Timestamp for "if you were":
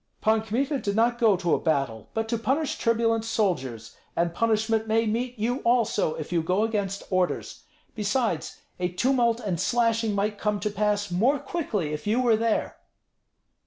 11.93-12.35